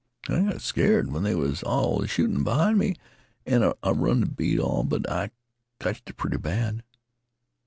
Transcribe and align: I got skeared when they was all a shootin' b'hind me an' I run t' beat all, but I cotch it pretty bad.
I 0.27 0.39
got 0.41 0.61
skeared 0.63 1.11
when 1.11 1.21
they 1.21 1.35
was 1.35 1.61
all 1.61 2.01
a 2.01 2.07
shootin' 2.07 2.43
b'hind 2.43 2.79
me 2.79 2.95
an' 3.45 3.63
I 3.83 3.91
run 3.91 4.21
t' 4.23 4.29
beat 4.29 4.57
all, 4.59 4.83
but 4.83 5.07
I 5.07 5.29
cotch 5.79 6.01
it 6.07 6.17
pretty 6.17 6.37
bad. 6.37 6.81